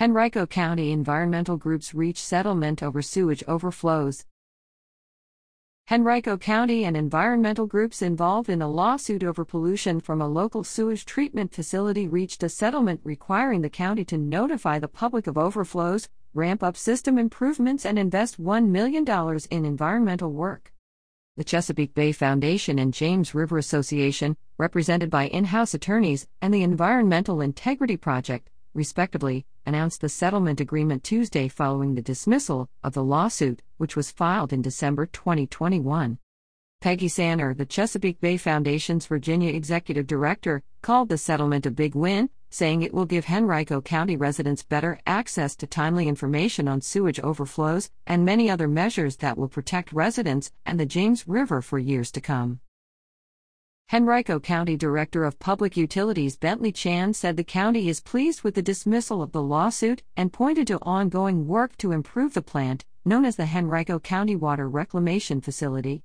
Henrico 0.00 0.46
County 0.46 0.90
environmental 0.90 1.58
groups 1.58 1.92
reach 1.92 2.18
settlement 2.18 2.82
over 2.82 3.02
sewage 3.02 3.44
overflows. 3.46 4.24
Henrico 5.90 6.38
County 6.38 6.86
and 6.86 6.96
environmental 6.96 7.66
groups 7.66 8.00
involved 8.00 8.48
in 8.48 8.62
a 8.62 8.70
lawsuit 8.70 9.22
over 9.22 9.44
pollution 9.44 10.00
from 10.00 10.22
a 10.22 10.26
local 10.26 10.64
sewage 10.64 11.04
treatment 11.04 11.52
facility 11.52 12.08
reached 12.08 12.42
a 12.42 12.48
settlement 12.48 13.02
requiring 13.04 13.60
the 13.60 13.68
county 13.68 14.02
to 14.06 14.16
notify 14.16 14.78
the 14.78 14.88
public 14.88 15.26
of 15.26 15.36
overflows, 15.36 16.08
ramp 16.32 16.62
up 16.62 16.74
system 16.74 17.18
improvements, 17.18 17.84
and 17.84 17.98
invest 17.98 18.42
$1 18.42 18.68
million 18.68 19.04
in 19.50 19.66
environmental 19.66 20.32
work. 20.32 20.72
The 21.36 21.44
Chesapeake 21.44 21.94
Bay 21.94 22.12
Foundation 22.12 22.78
and 22.78 22.94
James 22.94 23.34
River 23.34 23.58
Association, 23.58 24.38
represented 24.56 25.10
by 25.10 25.28
in 25.28 25.44
house 25.44 25.74
attorneys, 25.74 26.26
and 26.40 26.52
the 26.54 26.62
Environmental 26.62 27.42
Integrity 27.42 27.98
Project, 27.98 28.48
respectively, 28.74 29.46
announced 29.66 30.00
the 30.00 30.08
settlement 30.08 30.60
agreement 30.60 31.04
Tuesday 31.04 31.48
following 31.48 31.94
the 31.94 32.02
dismissal 32.02 32.68
of 32.82 32.94
the 32.94 33.04
lawsuit, 33.04 33.62
which 33.76 33.96
was 33.96 34.10
filed 34.10 34.52
in 34.52 34.62
December 34.62 35.06
2021. 35.06 36.18
Peggy 36.80 37.08
Sanner, 37.08 37.54
the 37.54 37.64
Chesapeake 37.64 38.20
Bay 38.20 38.36
Foundation's 38.36 39.06
Virginia 39.06 39.52
executive 39.52 40.06
director, 40.06 40.62
called 40.82 41.08
the 41.08 41.16
settlement 41.16 41.64
a 41.64 41.70
big 41.70 41.94
win, 41.94 42.28
saying 42.50 42.82
it 42.82 42.92
will 42.92 43.04
give 43.04 43.30
Henrico 43.30 43.80
County 43.80 44.16
residents 44.16 44.64
better 44.64 44.98
access 45.06 45.54
to 45.56 45.66
timely 45.66 46.08
information 46.08 46.66
on 46.66 46.80
sewage 46.80 47.20
overflows 47.20 47.88
and 48.06 48.24
many 48.24 48.50
other 48.50 48.66
measures 48.66 49.18
that 49.18 49.38
will 49.38 49.48
protect 49.48 49.92
residents 49.92 50.50
and 50.66 50.78
the 50.78 50.84
James 50.84 51.26
River 51.28 51.62
for 51.62 51.78
years 51.78 52.10
to 52.10 52.20
come. 52.20 52.60
Henrico 53.94 54.40
County 54.40 54.74
Director 54.74 55.22
of 55.22 55.38
Public 55.38 55.76
Utilities 55.76 56.38
Bentley 56.38 56.72
Chan 56.72 57.12
said 57.12 57.36
the 57.36 57.44
county 57.44 57.90
is 57.90 58.00
pleased 58.00 58.42
with 58.42 58.54
the 58.54 58.62
dismissal 58.62 59.20
of 59.20 59.32
the 59.32 59.42
lawsuit 59.42 60.02
and 60.16 60.32
pointed 60.32 60.66
to 60.68 60.78
ongoing 60.80 61.46
work 61.46 61.76
to 61.76 61.92
improve 61.92 62.32
the 62.32 62.40
plant, 62.40 62.86
known 63.04 63.26
as 63.26 63.36
the 63.36 63.50
Henrico 63.54 63.98
County 63.98 64.34
Water 64.34 64.66
Reclamation 64.66 65.42
Facility. 65.42 66.02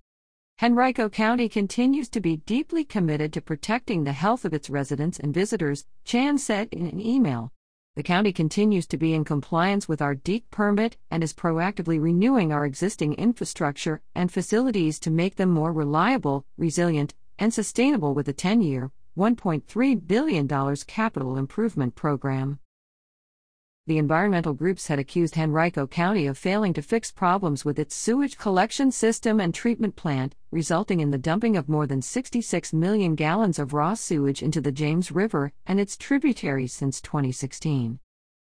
Henrico 0.62 1.08
County 1.08 1.48
continues 1.48 2.10
to 2.10 2.20
be 2.20 2.36
deeply 2.36 2.84
committed 2.84 3.32
to 3.32 3.40
protecting 3.40 4.04
the 4.04 4.12
health 4.12 4.44
of 4.44 4.54
its 4.54 4.70
residents 4.70 5.18
and 5.18 5.34
visitors, 5.34 5.86
Chan 6.04 6.40
said 6.40 6.68
in 6.74 6.88
an 6.88 7.00
email. 7.00 7.54
The 7.96 8.04
county 8.04 8.34
continues 8.34 8.86
to 8.88 8.98
be 8.98 9.14
in 9.14 9.24
compliance 9.24 9.88
with 9.88 10.02
our 10.02 10.14
DEQ 10.14 10.44
permit 10.52 10.98
and 11.10 11.24
is 11.24 11.34
proactively 11.34 12.02
renewing 12.02 12.52
our 12.52 12.66
existing 12.66 13.14
infrastructure 13.14 14.02
and 14.14 14.30
facilities 14.30 15.00
to 15.00 15.10
make 15.10 15.38
them 15.38 15.52
more 15.52 15.72
reliable, 15.72 16.46
resilient, 16.58 17.14
and 17.40 17.54
sustainable 17.54 18.14
with 18.14 18.28
a 18.28 18.34
10 18.34 18.62
year, 18.62 18.92
$1.3 19.18 20.08
billion 20.08 20.76
capital 20.88 21.38
improvement 21.38 21.96
program. 21.96 22.60
The 23.88 23.98
environmental 23.98 24.54
groups 24.54 24.88
had 24.88 25.00
accused 25.00 25.38
Henrico 25.38 25.88
County 25.88 26.28
of 26.28 26.38
failing 26.38 26.74
to 26.74 26.82
fix 26.82 27.10
problems 27.10 27.64
with 27.64 27.80
its 27.80 27.96
sewage 27.96 28.38
collection 28.38 28.92
system 28.92 29.40
and 29.40 29.56
treatment 29.56 29.96
plant, 29.96 30.36
resulting 30.52 31.00
in 31.00 31.12
the 31.12 31.18
dumping 31.18 31.56
of 31.56 31.70
more 31.70 31.88
than 31.88 32.02
66 32.02 32.74
million 32.74 33.16
gallons 33.16 33.58
of 33.58 33.74
raw 33.74 33.94
sewage 33.94 34.44
into 34.44 34.60
the 34.60 34.74
James 34.74 35.10
River 35.10 35.54
and 35.66 35.80
its 35.80 35.96
tributaries 35.96 36.74
since 36.74 37.00
2016. 37.00 38.00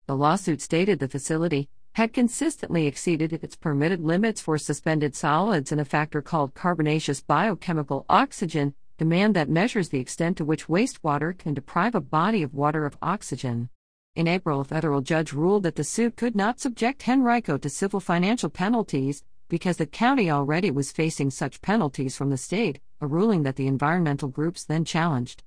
The 0.06 0.16
lawsuit 0.16 0.62
stated 0.62 0.98
the 0.98 1.08
facility 1.08 1.68
had 1.98 2.12
consistently 2.12 2.86
exceeded 2.86 3.32
its 3.32 3.56
permitted 3.56 4.00
limits 4.00 4.40
for 4.40 4.56
suspended 4.56 5.16
solids 5.16 5.72
and 5.72 5.80
a 5.80 5.84
factor 5.84 6.22
called 6.22 6.54
carbonaceous 6.54 7.20
biochemical 7.20 8.06
oxygen, 8.08 8.72
demand 8.98 9.34
that 9.34 9.48
measures 9.48 9.88
the 9.88 9.98
extent 9.98 10.36
to 10.36 10.44
which 10.44 10.68
wastewater 10.68 11.36
can 11.36 11.54
deprive 11.54 11.96
a 11.96 12.00
body 12.00 12.44
of 12.44 12.54
water 12.54 12.86
of 12.86 12.96
oxygen. 13.02 13.68
In 14.14 14.28
April, 14.28 14.60
a 14.60 14.64
federal 14.64 15.00
judge 15.00 15.32
ruled 15.32 15.64
that 15.64 15.74
the 15.74 15.82
suit 15.82 16.14
could 16.14 16.36
not 16.36 16.60
subject 16.60 17.08
Henrico 17.08 17.58
to 17.58 17.68
civil 17.68 17.98
financial 17.98 18.48
penalties 18.48 19.24
because 19.48 19.78
the 19.78 19.84
county 19.84 20.30
already 20.30 20.70
was 20.70 20.92
facing 20.92 21.32
such 21.32 21.60
penalties 21.62 22.16
from 22.16 22.30
the 22.30 22.36
state, 22.36 22.78
a 23.00 23.08
ruling 23.08 23.42
that 23.42 23.56
the 23.56 23.66
environmental 23.66 24.28
groups 24.28 24.62
then 24.62 24.84
challenged. 24.84 25.42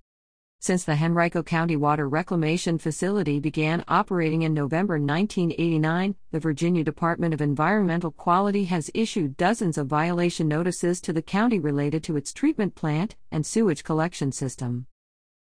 Since 0.64 0.84
the 0.84 0.94
Henrico 0.94 1.42
County 1.42 1.76
Water 1.76 2.08
Reclamation 2.08 2.78
Facility 2.78 3.40
began 3.40 3.84
operating 3.88 4.44
in 4.44 4.54
November 4.54 5.00
1989, 5.00 6.14
the 6.30 6.40
Virginia 6.40 6.84
Department 6.84 7.34
of 7.34 7.42
Environmental 7.42 8.12
Quality 8.12 8.66
has 8.66 8.92
issued 8.94 9.38
dozens 9.38 9.80
of 9.80 9.88
violation 9.88 10.48
notices 10.48 11.02
to 11.02 11.14
the 11.14 11.24
county 11.24 11.58
related 11.58 12.04
to 12.04 12.16
its 12.16 12.32
treatment 12.32 12.76
plant 12.76 13.16
and 13.32 13.44
sewage 13.44 13.84
collection 13.84 14.32
system. 14.32 14.86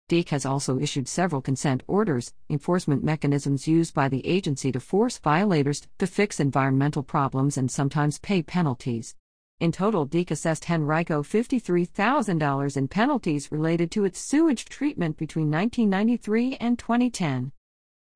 DEQ 0.09 0.31
has 0.31 0.47
also 0.47 0.79
issued 0.79 1.07
several 1.07 1.43
consent 1.43 1.83
orders, 1.87 2.33
enforcement 2.49 3.05
mechanisms 3.05 3.69
used 3.69 3.93
by 3.93 4.09
the 4.09 4.27
agency 4.27 4.73
to 4.73 4.81
force 4.81 5.19
violators 5.19 5.87
to 5.99 6.07
fix 6.07 6.41
environmental 6.41 7.03
problems 7.03 7.59
and 7.59 7.71
sometimes 7.71 8.19
pay 8.19 8.43
penalties. 8.43 9.15
In 9.61 9.71
total, 9.73 10.07
DEQ 10.09 10.31
assessed 10.31 10.71
Henrico 10.71 11.23
$53,000 11.23 12.77
in 12.79 12.89
penalties 12.89 13.53
related 13.53 13.91
to 13.91 14.07
its 14.07 14.19
sewage 14.19 14.65
treatment 14.65 15.19
between 15.19 15.51
1993 15.51 16.57
and 16.57 16.79
2010. 16.79 17.53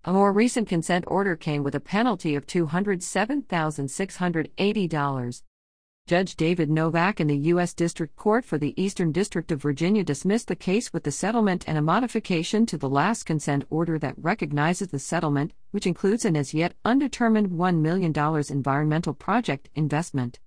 A 0.06 0.12
more 0.12 0.32
recent 0.32 0.68
consent 0.68 1.04
order 1.06 1.36
came 1.36 1.62
with 1.62 1.74
a 1.74 1.80
penalty 1.80 2.34
of 2.34 2.46
$207,680. 2.46 5.42
Judge 6.06 6.36
David 6.36 6.70
Novak 6.70 7.20
in 7.20 7.26
the 7.26 7.36
U.S. 7.36 7.74
District 7.74 8.16
Court 8.16 8.42
for 8.44 8.56
the 8.56 8.72
Eastern 8.82 9.12
District 9.12 9.52
of 9.52 9.60
Virginia 9.60 10.02
dismissed 10.02 10.48
the 10.48 10.56
case 10.56 10.94
with 10.94 11.04
the 11.04 11.12
settlement 11.12 11.64
and 11.66 11.76
a 11.76 11.82
modification 11.82 12.64
to 12.66 12.78
the 12.78 12.88
last 12.88 13.24
consent 13.24 13.66
order 13.68 13.98
that 13.98 14.14
recognizes 14.16 14.88
the 14.88 14.98
settlement, 14.98 15.52
which 15.72 15.86
includes 15.86 16.24
an 16.24 16.36
as 16.36 16.54
yet 16.54 16.74
undetermined 16.86 17.50
$1 17.50 17.80
million 17.80 18.14
environmental 18.50 19.12
project 19.12 19.68
investment. 19.74 20.40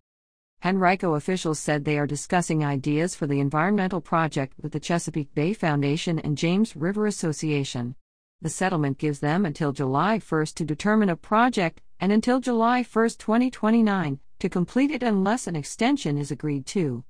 Henrico 0.66 1.14
officials 1.14 1.60
said 1.60 1.86
they 1.86 2.00
are 2.00 2.08
discussing 2.08 2.66
ideas 2.66 3.14
for 3.14 3.28
the 3.28 3.40
environmental 3.40 4.02
project 4.02 4.54
with 4.60 4.72
the 4.72 4.80
Chesapeake 4.80 5.34
Bay 5.36 5.54
Foundation 5.54 6.18
and 6.18 6.36
James 6.36 6.76
River 6.76 7.06
Association. 7.06 7.96
The 8.42 8.50
settlement 8.50 8.98
gives 8.98 9.20
them 9.20 9.46
until 9.46 9.72
July 9.72 10.18
1 10.18 10.46
to 10.56 10.66
determine 10.66 11.10
a 11.10 11.16
project 11.16 11.82
and 12.00 12.12
until 12.12 12.40
July 12.40 12.82
1, 12.82 13.10
2029, 13.20 14.20
to 14.40 14.50
complete 14.50 14.90
it 14.90 15.04
unless 15.04 15.46
an 15.46 15.56
extension 15.56 16.18
is 16.18 16.32
agreed 16.32 16.66
to. 16.68 17.04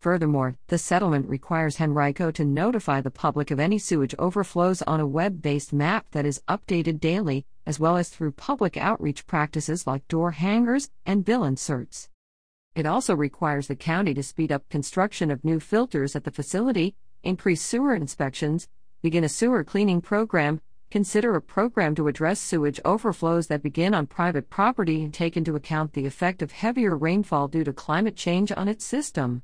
Furthermore, 0.00 0.56
the 0.68 0.78
settlement 0.78 1.28
requires 1.28 1.80
Henrico 1.80 2.30
to 2.30 2.44
notify 2.44 3.02
the 3.02 3.10
public 3.10 3.50
of 3.50 3.60
any 3.60 3.78
sewage 3.78 4.14
overflows 4.18 4.80
on 4.82 4.98
a 4.98 5.06
web 5.06 5.42
based 5.42 5.74
map 5.74 6.06
that 6.12 6.24
is 6.24 6.42
updated 6.48 7.00
daily, 7.00 7.44
as 7.66 7.78
well 7.78 7.98
as 7.98 8.08
through 8.08 8.32
public 8.32 8.78
outreach 8.78 9.26
practices 9.26 9.86
like 9.86 10.08
door 10.08 10.30
hangers 10.30 10.88
and 11.04 11.24
bill 11.24 11.44
inserts. 11.44 12.08
It 12.78 12.86
also 12.86 13.16
requires 13.16 13.66
the 13.66 13.74
county 13.74 14.14
to 14.14 14.22
speed 14.22 14.52
up 14.52 14.68
construction 14.68 15.32
of 15.32 15.44
new 15.44 15.58
filters 15.58 16.14
at 16.14 16.22
the 16.22 16.30
facility, 16.30 16.94
increase 17.24 17.60
sewer 17.60 17.92
inspections, 17.92 18.68
begin 19.02 19.24
a 19.24 19.28
sewer 19.28 19.64
cleaning 19.64 20.00
program, 20.00 20.60
consider 20.88 21.34
a 21.34 21.42
program 21.42 21.96
to 21.96 22.06
address 22.06 22.38
sewage 22.38 22.78
overflows 22.84 23.48
that 23.48 23.64
begin 23.64 23.94
on 23.94 24.06
private 24.06 24.48
property 24.48 25.02
and 25.02 25.12
take 25.12 25.36
into 25.36 25.56
account 25.56 25.94
the 25.94 26.06
effect 26.06 26.40
of 26.40 26.52
heavier 26.52 26.96
rainfall 26.96 27.48
due 27.48 27.64
to 27.64 27.72
climate 27.72 28.14
change 28.14 28.52
on 28.52 28.68
its 28.68 28.84
system. 28.84 29.42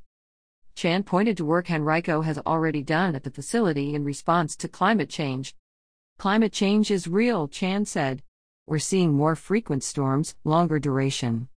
Chan 0.76 1.02
pointed 1.02 1.36
to 1.36 1.44
work 1.44 1.68
Henrico 1.68 2.20
has 2.20 2.38
already 2.46 2.84
done 2.84 3.16
at 3.16 3.24
the 3.24 3.32
facility 3.32 3.96
in 3.96 4.04
response 4.04 4.54
to 4.54 4.68
climate 4.68 5.10
change. 5.10 5.56
Climate 6.20 6.52
change 6.52 6.88
is 6.88 7.08
real, 7.08 7.48
Chan 7.48 7.86
said. 7.86 8.22
We're 8.68 8.78
seeing 8.78 9.12
more 9.12 9.34
frequent 9.34 9.82
storms, 9.82 10.36
longer 10.44 10.78
duration 10.78 11.48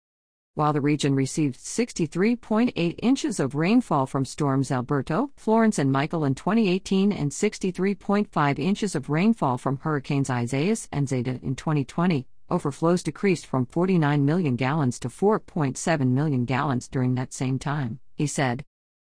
while 0.58 0.74
the 0.74 0.82
region 0.82 1.14
received 1.14 1.56
63.8 1.56 2.96
inches 3.04 3.40
of 3.40 3.54
rainfall 3.54 4.08
from 4.08 4.26
storms 4.26 4.72
Alberto, 4.72 5.30
Florence, 5.36 5.78
and 5.78 5.92
Michael 5.92 6.26
in 6.26 6.34
2018 6.34 7.12
and 7.12 7.30
63.5 7.30 8.58
inches 8.58 8.96
of 8.96 9.08
rainfall 9.08 9.60
from 9.60 9.78
hurricanes 9.78 10.32
Isaias 10.32 10.90
and 10.92 11.08
Zeta 11.08 11.40
in 11.44 11.56
2020. 11.56 12.26
Overflows 12.50 13.04
decreased 13.04 13.46
from 13.46 13.68
49 13.68 14.26
million 14.26 14.56
gallons 14.56 15.00
to 15.02 15.10
4.7 15.10 16.08
million 16.08 16.44
gallons 16.46 16.88
during 16.88 17.14
that 17.14 17.34
same 17.34 17.60
time, 17.60 18.00
he 18.16 18.26
said. 18.26 18.66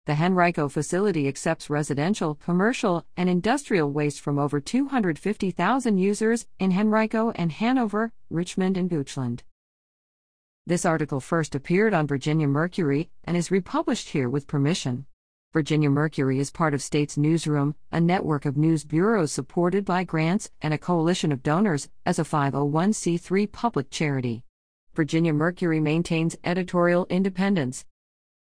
The 0.07 0.21
Henrico 0.21 0.67
facility 0.67 1.25
accepts 1.29 1.69
residential, 1.69 2.35
commercial, 2.35 3.05
and 3.15 3.29
industrial 3.29 3.91
waste 3.91 4.19
from 4.19 4.39
over 4.39 4.59
250,000 4.59 5.97
users 5.97 6.47
in 6.59 6.77
Henrico 6.77 7.31
and 7.31 7.53
Hanover, 7.53 8.11
Richmond, 8.29 8.75
and 8.75 8.89
Goochland. 8.89 9.41
This 10.69 10.85
article 10.85 11.19
first 11.19 11.55
appeared 11.55 11.95
on 11.95 12.05
Virginia 12.05 12.47
Mercury 12.47 13.09
and 13.23 13.35
is 13.35 13.49
republished 13.49 14.09
here 14.09 14.29
with 14.29 14.45
permission. 14.45 15.07
Virginia 15.51 15.89
Mercury 15.89 16.37
is 16.37 16.51
part 16.51 16.75
of 16.75 16.83
States 16.83 17.17
Newsroom, 17.17 17.73
a 17.91 17.99
network 17.99 18.45
of 18.45 18.55
news 18.55 18.83
bureaus 18.83 19.31
supported 19.31 19.83
by 19.83 20.03
grants 20.03 20.51
and 20.61 20.71
a 20.71 20.77
coalition 20.77 21.31
of 21.31 21.41
donors 21.41 21.89
as 22.05 22.19
a 22.19 22.23
501c3 22.23 23.51
public 23.51 23.89
charity. 23.89 24.43
Virginia 24.93 25.33
Mercury 25.33 25.79
maintains 25.79 26.37
editorial 26.43 27.07
independence. 27.09 27.83